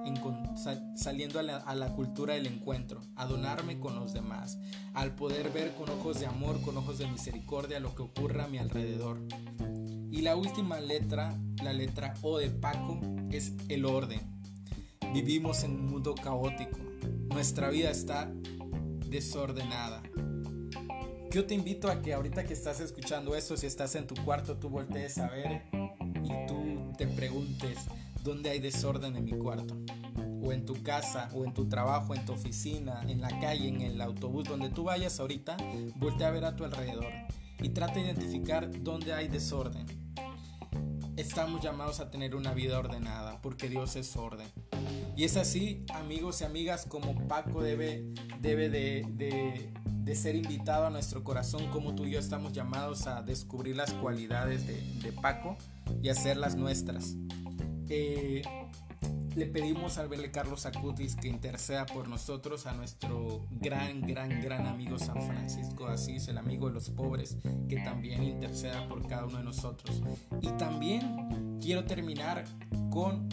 saliendo 0.96 1.38
a 1.38 1.42
la, 1.42 1.94
cultura 1.94 2.34
del 2.34 2.46
encuentro, 2.46 3.00
a 3.16 3.26
donarme 3.26 3.78
con 3.78 3.96
los 3.96 4.12
demás, 4.12 4.58
al 4.94 5.14
poder 5.14 5.50
ver 5.50 5.74
con 5.74 5.88
ojos 5.90 6.20
de 6.20 6.26
amor, 6.26 6.60
con 6.62 6.76
ojos 6.76 6.98
de 6.98 7.06
misericordia 7.06 7.80
lo 7.80 7.94
que 7.94 8.02
ocurre 8.02 8.42
a 8.42 8.48
mi 8.48 8.58
alrededor. 8.58 9.20
Y 10.10 10.22
la 10.22 10.36
última 10.36 10.80
letra, 10.80 11.38
la 11.62 11.72
letra 11.72 12.14
O 12.22 12.38
de 12.38 12.50
Paco, 12.50 12.98
es 13.30 13.52
el 13.68 13.84
orden. 13.84 14.20
Vivimos 15.12 15.62
en 15.62 15.72
un 15.72 15.86
mundo 15.86 16.14
caótico. 16.14 16.78
Nuestra 17.28 17.70
vida 17.70 17.90
está 17.90 18.30
desordenada. 19.06 20.02
Yo 21.30 21.44
te 21.46 21.54
invito 21.54 21.90
a 21.90 22.00
que 22.00 22.14
ahorita 22.14 22.44
que 22.44 22.54
estás 22.54 22.80
escuchando 22.80 23.36
eso, 23.36 23.56
si 23.56 23.66
estás 23.66 23.94
en 23.96 24.06
tu 24.06 24.14
cuarto, 24.24 24.56
tú 24.56 24.70
voltees 24.70 25.18
a 25.18 25.28
ver 25.28 25.62
te 26.98 27.06
preguntes 27.06 27.78
dónde 28.24 28.50
hay 28.50 28.58
desorden 28.58 29.16
en 29.16 29.24
mi 29.24 29.32
cuarto. 29.32 29.78
O 30.42 30.52
en 30.52 30.66
tu 30.66 30.82
casa, 30.82 31.30
o 31.32 31.44
en 31.44 31.54
tu 31.54 31.68
trabajo, 31.68 32.14
en 32.14 32.24
tu 32.24 32.32
oficina, 32.32 33.02
en 33.08 33.20
la 33.20 33.28
calle, 33.40 33.68
en 33.68 33.80
el 33.80 34.00
autobús, 34.00 34.48
donde 34.48 34.68
tú 34.70 34.84
vayas 34.84 35.18
ahorita, 35.20 35.56
voltea 35.96 36.28
a 36.28 36.30
ver 36.30 36.44
a 36.44 36.56
tu 36.56 36.64
alrededor 36.64 37.12
y 37.60 37.70
trata 37.70 37.94
de 37.94 38.02
identificar 38.02 38.70
dónde 38.82 39.12
hay 39.12 39.28
desorden. 39.28 39.86
Estamos 41.16 41.60
llamados 41.60 42.00
a 42.00 42.10
tener 42.10 42.34
una 42.36 42.52
vida 42.52 42.78
ordenada 42.78 43.40
porque 43.42 43.68
Dios 43.68 43.96
es 43.96 44.16
orden. 44.16 44.48
Y 45.16 45.24
es 45.24 45.36
así, 45.36 45.84
amigos 45.94 46.40
y 46.40 46.44
amigas, 46.44 46.86
como 46.86 47.26
Paco 47.26 47.62
debe, 47.62 48.04
debe 48.40 48.68
de, 48.68 49.04
de, 49.10 50.14
ser 50.14 50.36
invitado 50.36 50.86
a 50.86 50.90
nuestro 50.90 51.22
corazón, 51.22 51.68
como 51.70 51.94
tú 51.94 52.06
y 52.06 52.12
yo 52.12 52.18
estamos 52.18 52.52
llamados 52.52 53.06
a 53.06 53.22
descubrir 53.22 53.76
las 53.76 53.92
cualidades 53.94 54.66
de, 54.66 54.80
de 55.02 55.12
Paco 55.12 55.58
y 56.02 56.08
hacerlas 56.08 56.56
nuestras. 56.56 57.16
Eh, 57.88 58.42
le 59.34 59.46
pedimos 59.46 59.98
al 59.98 60.08
verle 60.08 60.30
Carlos 60.32 60.66
Acutis 60.66 61.14
que 61.14 61.28
interceda 61.28 61.86
por 61.86 62.08
nosotros, 62.08 62.66
a 62.66 62.72
nuestro 62.72 63.46
gran, 63.50 64.02
gran, 64.02 64.40
gran 64.40 64.66
amigo 64.66 64.98
San 64.98 65.22
Francisco 65.22 65.86
de 65.86 65.94
Asís, 65.94 66.26
el 66.28 66.38
amigo 66.38 66.66
de 66.66 66.74
los 66.74 66.90
pobres, 66.90 67.36
que 67.68 67.76
también 67.76 68.24
interceda 68.24 68.88
por 68.88 69.06
cada 69.06 69.26
uno 69.26 69.38
de 69.38 69.44
nosotros. 69.44 70.02
Y 70.40 70.48
también 70.58 71.58
quiero 71.60 71.84
terminar 71.84 72.44
con 72.90 73.28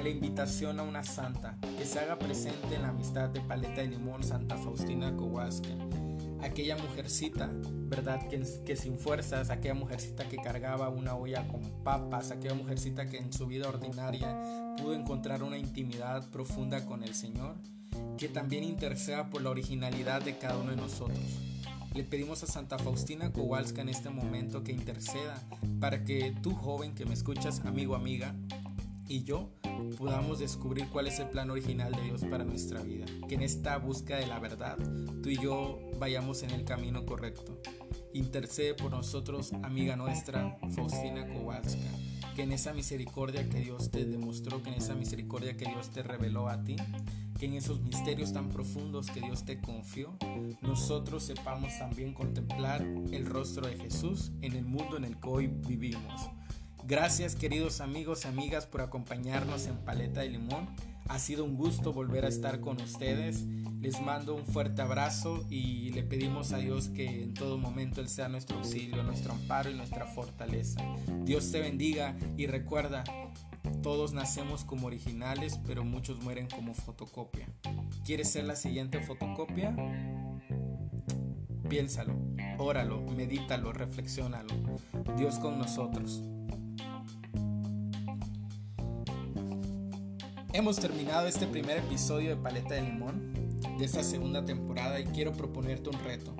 la 0.00 0.08
invitación 0.08 0.78
a 0.78 0.84
una 0.84 1.02
santa 1.02 1.58
que 1.76 1.84
se 1.84 1.98
haga 1.98 2.16
presente 2.16 2.76
en 2.76 2.82
la 2.82 2.90
amistad 2.90 3.28
de 3.30 3.40
Paleta 3.40 3.80
de 3.80 3.88
Limón 3.88 4.22
Santa 4.22 4.56
Faustina 4.56 5.16
Kowalska 5.16 5.70
aquella 6.42 6.76
mujercita, 6.76 7.50
¿verdad? 7.52 8.28
Que, 8.28 8.76
sin 8.76 8.98
fuerzas, 8.98 9.50
aquella 9.50 9.74
mujercita 9.74 10.28
que 10.28 10.36
cargaba 10.36 10.88
una 10.88 11.14
olla 11.16 11.46
con 11.48 11.62
papas, 11.82 12.30
aquella 12.30 12.54
mujercita 12.54 13.06
que 13.08 13.18
en 13.18 13.32
su 13.32 13.46
vida 13.46 13.68
ordinaria 13.68 14.74
pudo 14.78 14.94
encontrar 14.94 15.42
una 15.42 15.58
intimidad 15.58 16.28
profunda 16.30 16.84
con 16.84 17.02
el 17.02 17.14
Señor, 17.14 17.56
que 18.18 18.28
también 18.28 18.64
interceda 18.64 19.30
por 19.30 19.42
la 19.42 19.50
originalidad 19.50 20.22
de 20.22 20.36
cada 20.36 20.58
uno 20.58 20.70
de 20.70 20.76
nosotros. 20.76 21.18
Le 21.94 22.04
pedimos 22.04 22.42
a 22.42 22.46
Santa 22.46 22.78
Faustina 22.78 23.32
Kowalska 23.32 23.80
en 23.80 23.88
este 23.88 24.10
momento 24.10 24.62
que 24.62 24.72
interceda 24.72 25.42
para 25.80 26.04
que 26.04 26.34
tú 26.42 26.54
joven 26.54 26.94
que 26.94 27.06
me 27.06 27.14
escuchas, 27.14 27.60
amigo, 27.64 27.94
amiga, 27.94 28.34
y 29.08 29.24
yo 29.24 29.50
podamos 29.98 30.38
descubrir 30.38 30.88
cuál 30.88 31.06
es 31.06 31.18
el 31.18 31.28
plan 31.28 31.50
original 31.50 31.92
de 31.92 32.02
Dios 32.02 32.22
para 32.24 32.44
nuestra 32.44 32.82
vida. 32.82 33.06
Que 33.28 33.36
en 33.36 33.42
esta 33.42 33.78
búsqueda 33.78 34.18
de 34.18 34.26
la 34.26 34.38
verdad, 34.38 34.76
tú 35.22 35.28
y 35.28 35.36
yo 35.36 35.78
vayamos 35.98 36.42
en 36.42 36.50
el 36.50 36.64
camino 36.64 37.04
correcto. 37.06 37.60
Intercede 38.12 38.74
por 38.74 38.90
nosotros, 38.90 39.52
amiga 39.62 39.96
nuestra, 39.96 40.58
Faustina 40.74 41.26
Kowalska. 41.32 41.90
Que 42.34 42.42
en 42.42 42.52
esa 42.52 42.74
misericordia 42.74 43.48
que 43.48 43.60
Dios 43.60 43.90
te 43.90 44.04
demostró, 44.04 44.62
que 44.62 44.70
en 44.70 44.76
esa 44.76 44.94
misericordia 44.94 45.56
que 45.56 45.66
Dios 45.66 45.90
te 45.90 46.02
reveló 46.02 46.48
a 46.48 46.62
ti, 46.64 46.76
que 47.38 47.46
en 47.46 47.54
esos 47.54 47.80
misterios 47.80 48.32
tan 48.32 48.50
profundos 48.50 49.10
que 49.10 49.20
Dios 49.20 49.44
te 49.44 49.60
confió, 49.60 50.16
nosotros 50.60 51.22
sepamos 51.22 51.78
también 51.78 52.12
contemplar 52.12 52.82
el 52.82 53.26
rostro 53.26 53.66
de 53.66 53.76
Jesús 53.76 54.32
en 54.42 54.54
el 54.54 54.64
mundo 54.64 54.96
en 54.96 55.04
el 55.04 55.18
que 55.18 55.28
hoy 55.28 55.46
vivimos. 55.46 56.30
Gracias 56.88 57.34
queridos 57.34 57.80
amigos 57.80 58.24
y 58.24 58.28
amigas 58.28 58.64
por 58.64 58.80
acompañarnos 58.80 59.66
en 59.66 59.76
Paleta 59.78 60.20
de 60.20 60.28
Limón. 60.28 60.68
Ha 61.08 61.18
sido 61.18 61.44
un 61.44 61.56
gusto 61.56 61.92
volver 61.92 62.24
a 62.24 62.28
estar 62.28 62.60
con 62.60 62.80
ustedes. 62.80 63.42
Les 63.80 64.00
mando 64.00 64.36
un 64.36 64.46
fuerte 64.46 64.82
abrazo 64.82 65.44
y 65.50 65.90
le 65.90 66.04
pedimos 66.04 66.52
a 66.52 66.58
Dios 66.58 66.88
que 66.90 67.24
en 67.24 67.34
todo 67.34 67.58
momento 67.58 68.00
Él 68.00 68.08
sea 68.08 68.28
nuestro 68.28 68.58
auxilio, 68.58 69.02
nuestro 69.02 69.32
amparo 69.32 69.68
y 69.68 69.74
nuestra 69.74 70.06
fortaleza. 70.06 70.80
Dios 71.24 71.50
te 71.50 71.58
bendiga 71.58 72.14
y 72.36 72.46
recuerda, 72.46 73.02
todos 73.82 74.12
nacemos 74.12 74.62
como 74.62 74.86
originales, 74.86 75.58
pero 75.66 75.84
muchos 75.84 76.22
mueren 76.22 76.46
como 76.46 76.72
fotocopia. 76.72 77.48
¿Quieres 78.04 78.30
ser 78.30 78.44
la 78.44 78.54
siguiente 78.54 79.00
fotocopia? 79.00 79.74
Piénsalo, 81.68 82.14
óralo, 82.58 83.02
medítalo, 83.02 83.72
reflexiónalo. 83.72 84.54
Dios 85.16 85.40
con 85.40 85.58
nosotros. 85.58 86.22
Hemos 90.56 90.76
terminado 90.76 91.26
este 91.26 91.46
primer 91.46 91.76
episodio 91.76 92.30
de 92.30 92.36
Paleta 92.36 92.76
de 92.76 92.80
Limón 92.80 93.30
de 93.78 93.84
esta 93.84 94.02
segunda 94.02 94.42
temporada 94.42 94.98
y 94.98 95.04
quiero 95.04 95.34
proponerte 95.34 95.90
un 95.90 96.02
reto. 96.02 96.34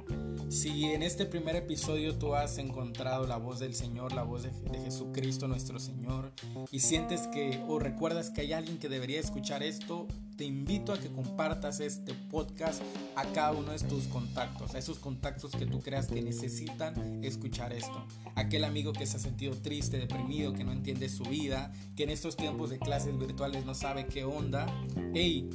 Si 0.48 0.84
en 0.84 1.02
este 1.02 1.26
primer 1.26 1.56
episodio 1.56 2.14
tú 2.16 2.34
has 2.34 2.58
encontrado 2.58 3.26
la 3.26 3.36
voz 3.36 3.58
del 3.58 3.74
Señor, 3.74 4.12
la 4.12 4.22
voz 4.22 4.44
de, 4.44 4.50
Jesucristo 4.84 5.48
nuestro 5.48 5.80
Señor, 5.80 6.32
y 6.70 6.80
sientes 6.80 7.26
que 7.28 7.64
o 7.66 7.80
recuerdas 7.80 8.30
que 8.30 8.42
hay 8.42 8.52
alguien 8.52 8.78
que 8.78 8.88
debería 8.88 9.18
escuchar 9.18 9.64
esto, 9.64 10.06
te 10.36 10.44
invito 10.44 10.92
a 10.92 10.98
que 10.98 11.10
compartas 11.10 11.80
este 11.80 12.14
podcast 12.14 12.80
a 13.16 13.24
cada 13.32 13.52
uno 13.52 13.72
de 13.72 13.78
tus 13.80 14.04
contactos, 14.06 14.74
a 14.74 14.78
esos 14.78 14.98
contactos 14.98 15.50
que 15.50 15.66
tú 15.66 15.80
creas 15.80 16.06
que 16.06 16.22
necesitan 16.22 17.24
escuchar 17.24 17.72
esto. 17.72 18.06
Aquel 18.36 18.64
amigo 18.64 18.92
que 18.92 19.06
se 19.06 19.16
ha 19.16 19.20
sentido 19.20 19.56
triste, 19.56 19.98
deprimido, 19.98 20.52
que 20.52 20.62
no 20.62 20.72
entiende 20.72 21.08
su 21.08 21.24
vida, 21.24 21.72
que 21.96 22.04
en 22.04 22.10
estos 22.10 22.36
tiempos 22.36 22.70
de 22.70 22.78
clases 22.78 23.18
virtuales 23.18 23.64
no 23.64 23.74
sabe 23.74 24.06
qué 24.06 24.24
onda. 24.24 24.66
Hey, 25.12 25.50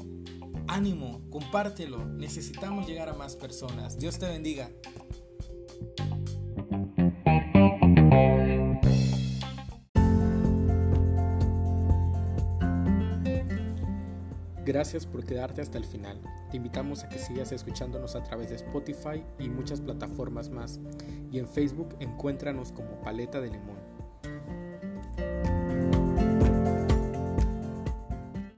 Ánimo, 0.67 1.21
compártelo. 1.29 2.05
Necesitamos 2.05 2.87
llegar 2.87 3.09
a 3.09 3.13
más 3.13 3.35
personas. 3.35 3.97
Dios 3.97 4.17
te 4.19 4.27
bendiga. 4.27 4.69
Gracias 14.63 15.05
por 15.05 15.25
quedarte 15.25 15.61
hasta 15.61 15.77
el 15.77 15.85
final. 15.85 16.21
Te 16.49 16.57
invitamos 16.57 17.03
a 17.03 17.09
que 17.09 17.19
sigas 17.19 17.51
escuchándonos 17.51 18.15
a 18.15 18.23
través 18.23 18.49
de 18.49 18.55
Spotify 18.55 19.23
y 19.37 19.49
muchas 19.49 19.81
plataformas 19.81 20.49
más. 20.49 20.79
Y 21.31 21.39
en 21.39 21.47
Facebook 21.47 21.97
encuéntranos 21.99 22.71
como 22.71 23.01
Paleta 23.01 23.41
de 23.41 23.49
Limón. 23.49 23.90